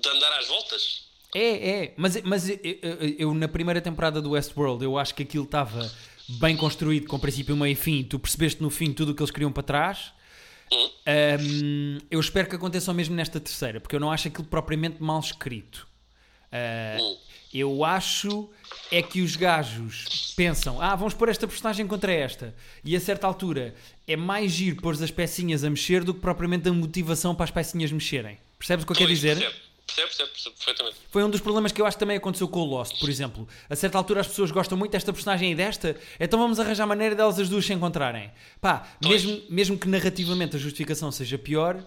[0.01, 1.07] de andar às voltas.
[1.35, 5.23] É, é, mas, mas eu, eu- eu, na primeira temporada do Westworld eu acho que
[5.23, 5.89] aquilo estava
[6.39, 8.03] bem construído, com princípio, meio e fim.
[8.03, 10.11] Tu percebeste no fim tudo o que eles queriam para trás.
[11.05, 15.01] Ahm, eu espero que aconteça o mesmo nesta terceira, porque eu não acho aquilo propriamente
[15.01, 15.87] mal escrito.
[16.49, 17.17] Hum.
[17.53, 18.49] eu acho
[18.89, 23.27] é que os gajos pensam, ah, vamos pôr esta personagem contra esta, e a certa
[23.27, 23.75] altura
[24.07, 27.51] é mais giro pôr as pecinhas a mexer do que propriamente a motivação para as
[27.51, 28.37] pecinhas mexerem.
[28.57, 29.66] Percebes o que eu quero dizer?
[29.87, 30.97] Percebo, percebo, percebo, perfeitamente.
[31.09, 33.47] Foi um dos problemas que eu acho que também aconteceu com o Lost, por exemplo.
[33.69, 37.15] A certa altura as pessoas gostam muito desta personagem e desta, então vamos arranjar maneira
[37.15, 38.31] delas as duas se encontrarem.
[38.61, 39.23] Pá, Pois.
[39.25, 41.83] mesmo, mesmo que narrativamente a justificação seja pior,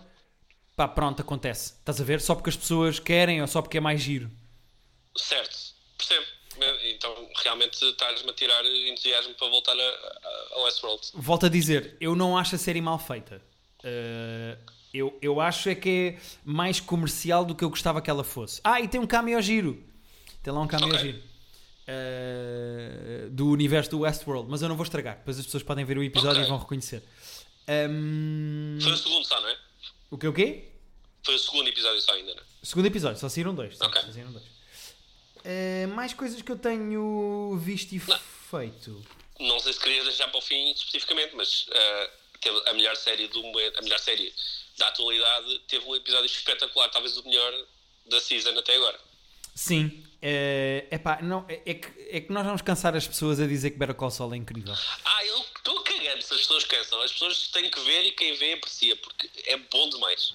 [0.74, 1.74] pá, pronto, acontece.
[1.78, 2.20] Estás a ver?
[2.20, 4.30] Só porque as pessoas querem ou só porque é mais giro.
[5.16, 5.56] Certo,
[5.98, 6.26] percebo.
[6.84, 11.02] Então, realmente, estás-me a tirar entusiasmo para voltar a, a, a Westworld.
[11.14, 13.40] Volto a dizer, eu não acho a série mal feita.
[13.82, 14.58] Uh,
[14.92, 18.60] eu, eu acho é que é mais comercial do que eu gostava que ela fosse.
[18.64, 19.82] Ah, e tem um cameo giro.
[20.42, 20.98] Tem lá um cameo Ok.
[20.98, 21.22] giro.
[21.88, 24.48] Uh, do universo do Westworld.
[24.50, 25.16] Mas eu não vou estragar.
[25.18, 26.44] Depois as pessoas podem ver o episódio Ok.
[26.44, 27.02] e vão reconhecer.
[27.68, 29.56] Um, Foi o segundo só, não é?
[30.10, 30.64] o que o quê?
[31.22, 32.44] Foi o segundo episódio só ainda, não é?
[32.62, 33.80] Segundo episódio, só saíram dois.
[33.80, 34.02] Ok.
[34.02, 34.44] só saíram dois.
[34.44, 38.18] Uh, mais coisas que eu tenho visto e Não.
[38.50, 39.04] feito.
[39.38, 41.66] Não sei se querias deixar para o fim especificamente, mas
[42.40, 44.32] teve a melhor série do momento, a melhor série
[44.80, 47.52] da atualidade teve um episódio espetacular, talvez o melhor
[48.06, 48.98] da season até agora.
[49.54, 50.04] Sim.
[50.22, 53.70] É, epá, não, é, é que, é que nós vamos cansar as pessoas a dizer
[53.70, 54.74] que Better Call Saul é incrível.
[55.04, 57.00] Ah, eu estou cagando se as pessoas cansam.
[57.02, 60.34] As pessoas têm que ver e quem vê aprecia, porque é bom demais.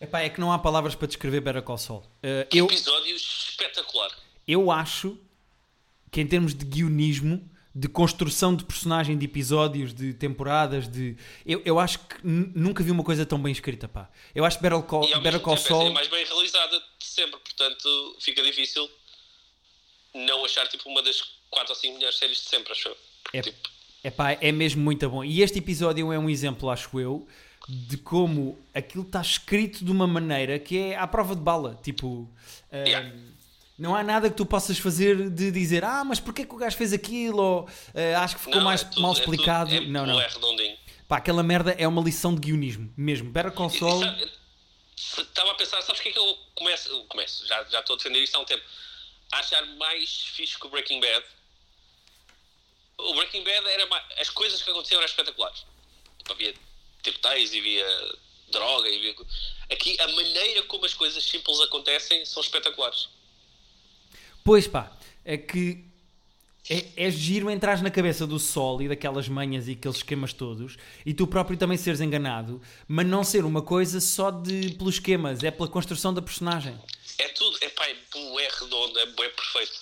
[0.00, 2.00] Epá, é que não há palavras para descrever Better Call Saul.
[2.00, 4.10] Uh, Que eu, episódio espetacular.
[4.46, 5.18] eu acho
[6.10, 11.16] que em termos de guionismo, de construção de personagem, de episódios, de temporadas, de...
[11.46, 14.10] Eu, eu acho que nunca vi uma coisa tão bem escrita, pá.
[14.34, 15.92] Eu acho que Better Call, E mesmo Call é Saul...
[15.92, 18.88] mais bem realizada de sempre, portanto fica difícil
[20.14, 22.96] não achar tipo uma das 4 ou 5 melhores séries de sempre, acho eu.
[23.32, 23.68] É, Tipo,
[24.02, 25.24] epá, é mesmo muito bom.
[25.24, 27.28] E este episódio é um exemplo, acho eu,
[27.68, 31.78] de como aquilo está escrito de uma maneira que é à prova de bala.
[31.82, 32.28] Tipo,
[32.72, 33.12] ah, Yeah.
[33.80, 36.76] Não há nada que tu possas fazer de dizer ah, mas porquê que o gajo
[36.76, 37.38] fez aquilo?
[37.42, 39.74] Ou ah, acho que ficou não, mais é tudo- mal é tudo- explicado.
[39.74, 40.78] é, não, não é redondinho.
[41.08, 43.30] Pá, aquela merda é uma lição de guionismo, mesmo.
[43.30, 44.30] Better E- e
[44.96, 46.88] se- Estava a pensar, sabes o que é que eu começo?
[46.88, 48.62] eu começo já, já estou a defender isto há um tempo.
[49.32, 51.24] A achar mais fixe que o Breaking Bad.
[52.98, 55.64] O Breaking Bad era mais, as coisas que aconteciam eram espetaculares.
[56.18, 56.54] Tipo, havia
[57.02, 57.86] tirotéis e havia
[58.50, 59.14] droga e havia...
[59.72, 63.08] Aqui a maneira como as coisas simples acontecem são espetaculares.
[64.44, 64.90] Pois pá,
[65.24, 65.84] é que
[66.68, 70.76] é, é giro entrar na cabeça do sol e daquelas manhas e aqueles esquemas todos
[71.04, 75.42] e tu próprio também seres enganado, mas não ser uma coisa só de pelos esquemas,
[75.42, 76.78] é pela construção da personagem.
[77.18, 79.72] É tudo, é pá, é, bué redondo, é, bué perfeito.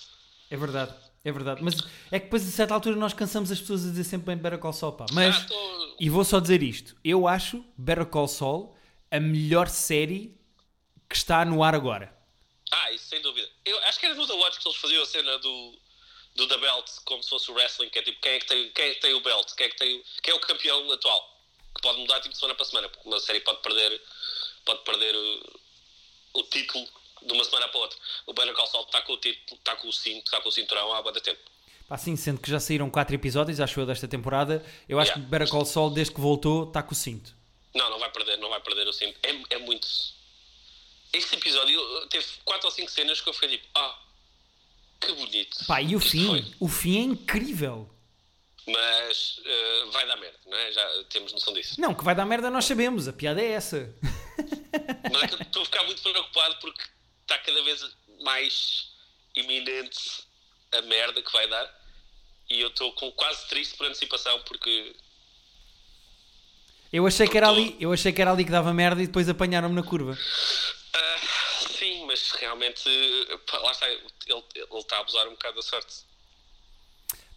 [0.51, 0.93] É verdade,
[1.23, 1.63] é verdade.
[1.63, 1.75] Mas
[2.11, 4.57] é que depois a certa altura nós cansamos as pessoas a dizer sempre bem Better
[4.59, 5.05] Call Saul, pá.
[5.13, 8.75] Mas, Ah, tô- e vou só dizer isto, eu acho Better Call Saul
[9.11, 10.35] a melhor série
[11.07, 12.13] que está no ar agora.
[12.71, 13.49] Ah, isso sem dúvida.
[13.65, 15.79] Eu acho que era no The Watch que eles faziam a cena do,
[16.35, 18.71] do The Belt, como se fosse o wrestling, que é tipo quem é que tem,
[18.71, 20.91] quem é que tem o belt, quem é que, tem, o- quem é o campeão
[20.91, 21.39] atual,
[21.75, 24.01] que pode mudar tipo de semana para semana, porque uma série pode perder,
[24.65, 25.59] pode perder o,
[26.35, 26.87] o título
[27.23, 27.97] de uma semana para outra.
[28.27, 30.51] O Better Call Saul está com o título, está com o cinto, está com o
[30.51, 31.39] cinturão há bastante tempo.
[31.87, 35.25] Pá, sim, sendo que já saíram 4 episódios, acho eu, desta temporada, eu acho Yeah.
[35.25, 37.35] que Better Call Saul, desde que voltou, está com o cinto.
[37.73, 39.17] Não, não vai perder, não vai perder o cinto.
[39.23, 39.87] É, é muito.
[41.11, 43.99] Este episódio teve 4 ou 5 cenas que eu fiquei tipo, ah,
[44.99, 45.65] que bonito.
[45.65, 46.27] Pá, e o Isto fim?
[46.27, 46.53] foi.
[46.59, 47.89] O fim é incrível.
[48.67, 50.71] Mas uh, vai dar merda, não é?
[50.71, 51.79] Já temos noção disso.
[51.81, 53.91] Não, que vai dar merda nós sabemos, a piada é essa.
[55.11, 56.81] Mas é que eu estou a ficar muito preocupado porque
[57.21, 57.83] está cada vez
[58.21, 58.89] mais
[59.35, 60.23] iminente
[60.71, 61.79] a merda que vai dar.
[62.49, 64.95] E eu estou com quase triste por antecipação porque
[66.91, 69.27] Eu achei que era ali, eu achei que era ali que dava merda e depois
[69.29, 70.17] apanharam-me na curva.
[70.93, 71.17] Ah,
[71.77, 72.83] sim, mas realmente
[73.49, 75.95] pá, lá está, ele, ele está a abusar um bocado da sorte.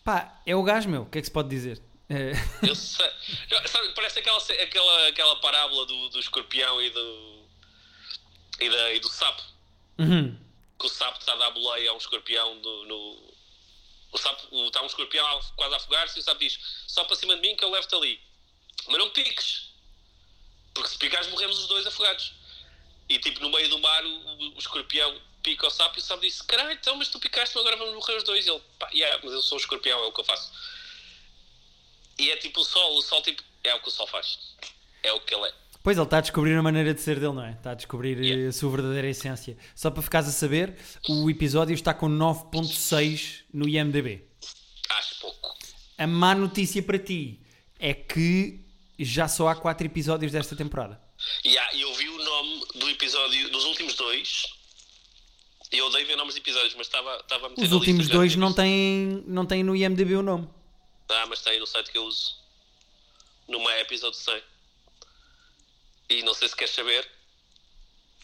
[0.04, 1.80] Pá, é o gajo meu, o que é que se pode dizer?
[2.08, 2.32] Eh,
[2.66, 3.10] Eu sei,
[3.66, 7.44] sabe, parece aquela, aquela, aquela parábola do, do escorpião e do,
[8.60, 9.42] e, da, e do sapo.
[9.98, 10.38] uhum.
[10.78, 12.84] Que o sapo está a dar boleia a um escorpião no.
[12.86, 13.32] no-
[14.10, 15.24] o sapo, o- está um escorpião
[15.56, 17.94] quase a afogar-se e o sapo diz: Só para cima de mim que eu levo-te
[17.94, 18.20] ali.
[18.88, 19.70] Mas não piques,
[20.74, 22.34] porque se picares morremos os dois afogados.
[23.08, 26.22] E tipo, no meio do mar, o, o escorpião pica o sapo e o sapo
[26.22, 28.46] disse: Caralho, então, mas tu picaste agora vamos morrer os dois.
[28.46, 30.52] E ele: Pá, yeah, mas eu sou o escorpião, é o que eu faço.
[32.18, 34.38] E é tipo o sol, o sol tipo, é o que o sol faz.
[35.02, 35.52] É o que ele é.
[35.82, 37.52] Pois ele está a descobrir a maneira de ser dele, não é?
[37.52, 38.48] Está a descobrir eh, Yeah.
[38.50, 39.56] a sua verdadeira essência.
[39.74, 40.76] Só para ficares a saber,
[41.08, 44.24] o episódio está com 9.6 no IMDB.
[44.90, 45.56] Acho pouco.
[45.98, 47.40] A má notícia para ti
[47.80, 48.60] é que
[48.96, 51.01] já só há 4 episódios desta temporada.
[51.44, 54.44] E há- eu vi o nome do episódio, dos últimos dois.
[55.70, 58.36] Eu odeio ver nomes de episódios, mas estava, estava a meter Os últimos lista, dois
[58.36, 60.48] não têm, não têm no IMDB o nome.
[61.08, 62.36] Ah, mas tem no site que eu uso.
[63.48, 64.42] Numa episódio 100.
[66.10, 67.08] E não sei se queres saber.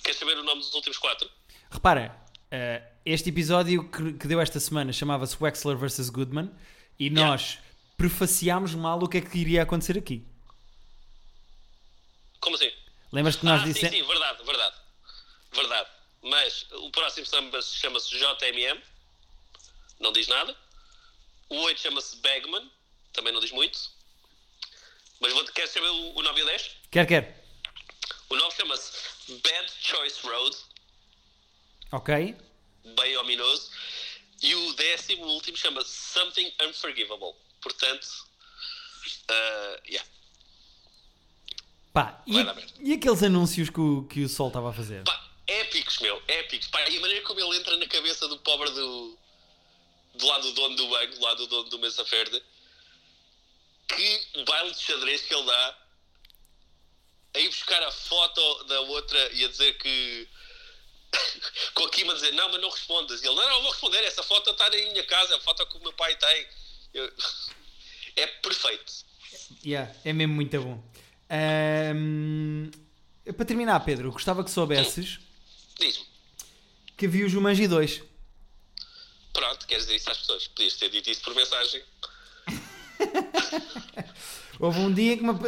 [0.03, 1.29] Queres saber o nome dos últimos quatro?
[1.71, 2.15] Repara,
[2.51, 6.09] eh, este episódio que, que deu esta semana chamava-se Wexler vs.
[6.11, 6.51] Goodman
[6.99, 7.59] e nós
[7.97, 10.25] prefaciámos mal o que é que iria acontecer aqui.
[12.41, 12.71] Como assim?
[13.12, 13.97] Lembras-te que nós ah, sim, dissemos.
[13.97, 14.77] sim, verdade, verdade.
[15.53, 15.90] Verdade.
[16.23, 18.83] Mas o próximo chama- chama-se JMM.
[20.01, 20.57] Não diz nada.
[21.49, 22.71] O 8 chama-se Bagman.
[23.12, 23.79] Também não diz muito.
[25.21, 26.71] Mas vou, queres saber o, o 9 e o 10?
[26.90, 27.44] Quer, quer.
[28.29, 28.92] O 9 chama-se
[29.42, 30.57] Bad Choice Road.
[31.92, 32.37] Ok.
[32.85, 33.71] Bem ominoso.
[34.42, 37.35] E o décimo, o último, chama-se Something Unforgivable.
[37.61, 38.07] Portanto,
[39.29, 40.09] ah, yeah.
[41.99, 45.03] Pá, e, e aqueles anúncios que o, que o Sol estava a fazer?
[45.03, 46.69] Pá, épicos, meu, épicos.
[46.69, 49.19] Pá, e a maneira como ele entra na cabeça do pobre do.
[50.15, 52.41] do lado do dono do banco, do lado do dono do Mesa Verde,
[53.89, 55.79] que baile de xadrez que ele dá,
[57.35, 60.29] a ir buscar a foto da outra e a dizer que.
[61.75, 63.23] com a Kim a dizer, não, mas não respondas.
[63.23, 65.77] E ele, não, não, vou responder, essa foto está na minha casa, a foto que
[65.79, 66.47] o meu pai tem.
[66.95, 67.13] Eu-
[68.17, 68.93] É perfeito.
[69.65, 70.83] Yeah, é mesmo muito bom.
[71.31, 72.71] Ahm,
[73.37, 75.19] para terminar, Pedro, gostava que soubesses
[75.79, 76.05] Diz-me,
[76.97, 78.03] que vi o Jumanji 2.
[79.33, 80.47] pronto, queres dizer isso às pessoas?
[80.49, 81.83] Podias ter dito isso por mensagem.
[84.59, 85.38] Houve um dia que me-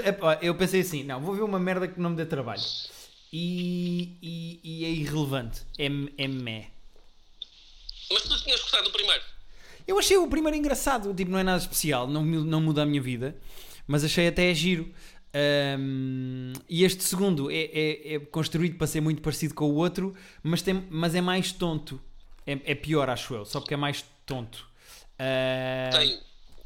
[0.42, 2.62] eu pensei assim: não, vou ver uma merda que não me dê trabalho.
[3.32, 5.62] E, e- e é irrelevante.
[5.78, 6.68] É, é meh.
[8.12, 9.22] Mas tu tinhas gostado do primeiro.
[9.86, 13.00] Eu achei o primeiro engraçado, tipo, não é nada especial, não, não muda a minha
[13.02, 13.36] vida,
[13.86, 14.92] mas achei até giro.
[15.32, 20.14] Ahm, e este segundo é, é- é construído para ser muito parecido com o outro,
[20.42, 22.00] mas, tem, mas é mais tonto.
[22.46, 24.66] É, é pior, acho eu, só porque é mais tonto.
[25.18, 26.20] Ah, Tem,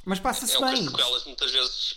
[0.04, 0.88] mas passa-se é que as bem.
[0.88, 1.96] sequelas muitas vezes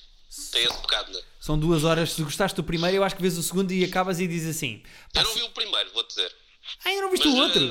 [0.51, 1.23] têm esse pecado, não é?
[1.39, 2.12] São duas horas.
[2.13, 4.84] Se gostaste do primeiro, eu acho que vês o segundo e acabas e dizes assim:
[5.13, 6.36] Eu não vi o primeiro, vou dizer.
[6.84, 7.63] Ah, ainda não viste Mas, o outro?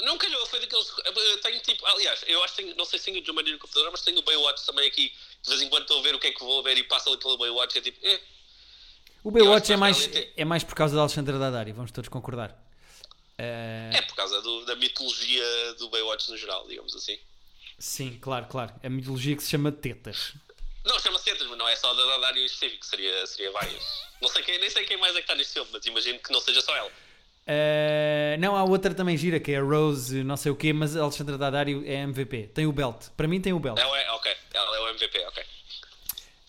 [0.00, 0.86] eh, não calhou, foi daqueles.
[1.04, 1.84] eu tenho tipo.
[1.86, 4.18] Aliás, eu acho que tenho, não sei se tenho o Jumanji no computador, mas tenho
[4.18, 5.12] o Baywatch também aqui.
[5.42, 7.08] De vez em quando estou a ver o que é que vou ver e passo
[7.10, 7.98] ali pelo Baywatch é tipo.
[8.06, 8.20] Eh,
[9.28, 12.56] O Baywatch é mais, realmente- é mais por causa da Alexandra Daddario, vamos todos concordar.
[13.38, 15.44] Ah, é por causa do- da mitologia
[15.78, 17.18] do Baywatch no geral, digamos assim.
[17.78, 18.72] Sim, claro, claro.
[18.82, 20.32] A mitologia que se chama Tetas.
[20.82, 23.84] Não, chama-se Tetas, mas não é só da Dadário em específico, seria, seria vários.
[24.22, 26.32] Não sei quem, nem sei quem mais é que está neste filme, mas imagino que
[26.32, 26.90] não seja só ela.
[27.46, 30.96] Ah, não, há outra também gira, que é a Rose, não sei o quê, mas
[30.96, 32.46] a Alexandra Daddario é MVP.
[32.54, 33.10] Tem o belt.
[33.14, 33.78] Para mim tem o belt.
[33.78, 35.44] É, ok, ela é o MVP, ok.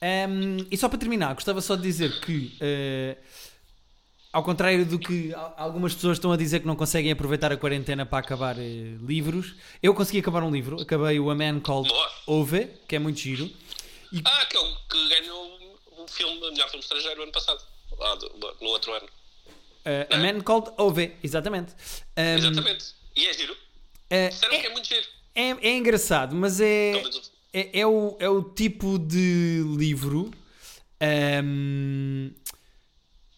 [0.02, 3.18] Um, e só para terminar, gostava só de dizer que, uh,
[4.32, 7.58] ao contrário do que al- algumas pessoas estão a dizer que não conseguem aproveitar a
[7.58, 10.80] quarentena para acabar uh, livros, eu consegui acabar um livro.
[10.82, 12.12] Acabei o A Man Called Boa.
[12.28, 13.50] Ove, que é muito giro.
[14.26, 15.60] Ah, que é o que ganhou
[15.98, 17.60] o filme, o melhor filme estrangeiro ano passado.
[18.40, 19.06] Do- no outro ano.
[19.86, 21.74] Uh, a Man Called Ove, exatamente.
[22.18, 22.86] Um, Exatamente.
[23.16, 23.54] E é giro.
[23.54, 25.06] uh, Disseram que é muito giro.
[25.36, 26.94] é, é engraçado, mas é,
[27.54, 30.32] é, é o, é o tipo de livro.
[31.44, 32.32] um,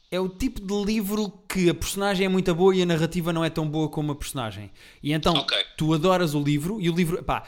[0.10, 3.46] é o tipo de livro que a personagem é muito boa e a narrativa não
[3.46, 4.70] é tão boa como a personagem.
[5.02, 5.58] E então Ok.
[5.78, 7.24] tu adoras o livro e o livro.
[7.24, 7.48] Pá,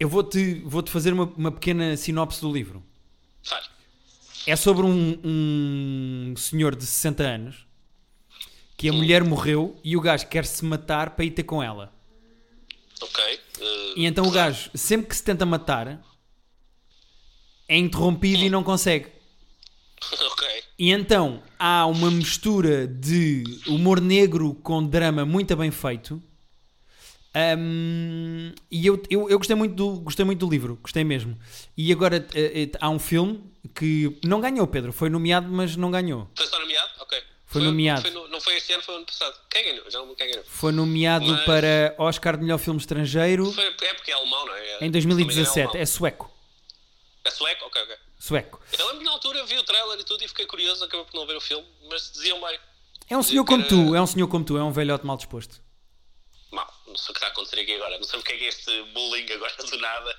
[0.00, 2.82] eu vou-te vou -te fazer uma, uma pequena sinopse do livro.
[3.42, 3.68] Faz.
[4.46, 7.66] É sobre um, um senhor de 60 anos
[8.76, 11.92] que a mulher morreu e o gajo quer se matar para ir ter com ela.
[13.00, 13.40] Ok.
[13.96, 16.02] E então o gajo, sempre que se tenta matar,
[17.68, 19.06] é interrompido e não consegue.
[20.32, 20.48] ok.
[20.78, 26.22] E então há uma mistura de humor negro com drama muito bem feito.
[27.34, 31.36] Ahm, e eu, eu, eu gostei, muito do, gostei muito do livro, gostei mesmo.
[31.76, 33.42] E agora eh, eh, há um filme
[33.74, 36.30] que não ganhou, Pedro, foi nomeado, mas não ganhou.
[36.36, 36.90] Foi só nomeado?
[37.00, 37.20] Ok.
[37.54, 38.02] Foi nomeado.
[38.02, 39.34] foi no- não foi este ano, foi ano passado.
[39.50, 39.90] Quem ganhou?
[39.90, 40.44] Já não me quem ganhou.
[40.44, 44.54] Foi nomeado Mas- para Oscar de melhor filme estrangeiro Foi, é porque é alemão, não
[44.54, 44.78] é?
[44.84, 45.76] em 2017.
[45.76, 46.30] É É, sueco.
[47.24, 47.64] é sueco?
[47.66, 47.96] Ok, ok.
[48.18, 48.60] Sueco.
[48.78, 51.14] Eu lembro que na altura vi o trailer e tudo e fiquei curioso, acabei por
[51.14, 52.58] não ver o filme, mas diziam bem.
[53.10, 55.60] É um senhor como tu, é um senhor como tu, é um velhote mal disposto.
[56.50, 57.98] Mal, não sei o que está a acontecer aqui agora.
[57.98, 60.16] Não sei porque é que é este bullying agora do nada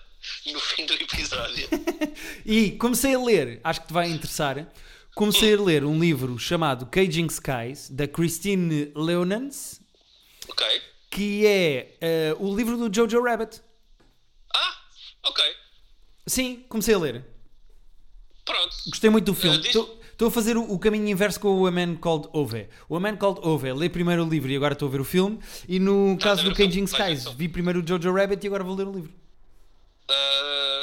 [0.47, 1.67] no fim do episódio.
[2.45, 4.67] E comecei a ler, acho que te vai interessar.
[5.15, 9.79] Comecei a ler um livro chamado Caging Skies, da Christine Leonans,
[10.49, 10.65] ok.
[11.09, 13.61] que é eh, o livro do Jojo Rabbit.
[14.53, 14.75] Ah,
[15.23, 15.43] ok.
[16.27, 17.25] Sim, comecei a ler.
[18.43, 18.75] Pronto.
[18.87, 19.57] Gostei muito do filme.
[19.57, 19.75] Eh, diz-
[20.15, 22.69] Estou a fazer o, o caminho inverso com o A Man Called Ove.
[22.87, 25.03] O A Man Called Ove, lê primeiro o livro e agora estou a ver o
[25.05, 25.39] filme.
[25.67, 27.37] E no Estás caso do filme, Caging Skies, filme.
[27.37, 29.11] vi primeiro o Jojo Rabbit e agora vou ler o livro.
[30.09, 30.74] Ah,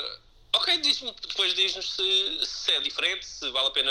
[0.62, 3.90] ok, diz-me, depois diz-nos se, se é diferente, se vale a pena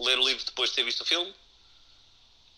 [0.00, 1.32] ler o livro depois de ter visto o filme.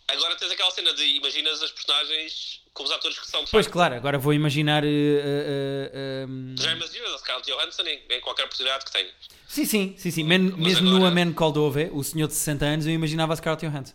[0.08, 3.64] Agora tens aquela cena de imaginas as personagens com os atores que são de Pois
[3.64, 3.72] facto.
[3.72, 4.84] claro, agora vou imaginar.
[4.84, 9.10] eh, eh, eh, um, Já imaginas a Scarlett Johansson em, em qualquer oportunidade que tenha.
[9.48, 10.24] Sim, sim, sim, sim.
[10.24, 13.32] Mas mesmo no A agora- Man Called Ove, o senhor de 60 anos, eu imaginava
[13.32, 13.94] a Scarlett Johansson.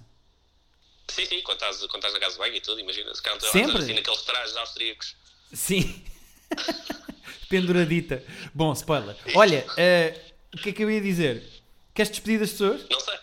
[1.10, 3.62] Sim, sim, quando estás, quando estás na casa de banho e tudo, imagina Scarlett Sempre?
[3.68, 5.16] Johansson assim naqueles trajes austríacos.
[5.54, 6.04] Sim.
[7.48, 8.24] Penduradita.
[8.54, 9.16] Bom, spoiler.
[9.36, 10.20] Olha, eh,
[10.54, 11.44] o que é que eu ia dizer?
[11.94, 12.82] Queres despedir das pessoas?
[12.90, 13.18] Não sei.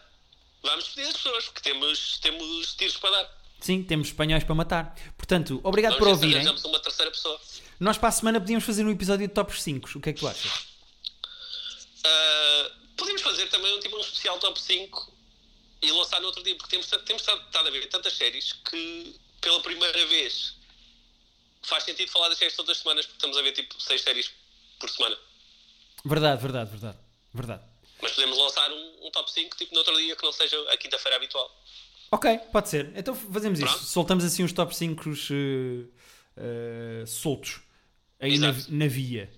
[0.63, 3.37] Vamos despedir as pessoas, porque temos, temos tiros para dar.
[3.61, 4.95] Sim, temos espanhóis para matar.
[5.17, 6.37] Portanto, obrigado por ouvirem.
[6.37, 7.41] arranjamos uma terceira pessoa.
[7.79, 9.99] Nós para a semana podíamos fazer um episódio de top 5.
[9.99, 10.67] O que é que tu achas?
[12.05, 15.13] Ah, podemos fazer também um tipo um especial top 5
[15.83, 19.61] e lançar no outro dia, porque temos, temos estado a ver tantas séries que pela
[19.61, 20.57] primeira vez
[21.67, 24.33] faz sentido falar das séries todas as semanas, porque estamos a ver tipo 6 séries
[24.79, 25.17] por semana.
[26.05, 26.99] Verdade, verdade, verdade.
[27.35, 27.63] Verdade.
[28.01, 30.77] Mas podemos lançar um, um top 5 tipo no outro dia que não seja a
[30.77, 31.51] quinta-feira habitual.
[32.11, 32.93] Ok, pode ser.
[32.95, 33.69] Então fazemos isso.
[33.69, 33.85] Pronto.
[33.85, 35.03] Soltamos assim os top 5
[37.07, 37.61] soltos.
[38.21, 39.31] Aí na, na via.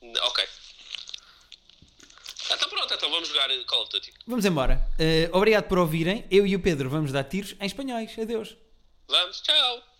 [0.00, 0.44] Ok.
[2.50, 4.12] Então pronto, então vamos jogar eh, Call of Duty.
[4.26, 4.86] Vamos embora.
[4.98, 6.26] Eh, obrigado por ouvirem.
[6.30, 8.18] Eu e o Pedro vamos dar tiros em espanhóis.
[8.18, 8.56] Adeus.
[9.08, 9.91] Vamos, tchau!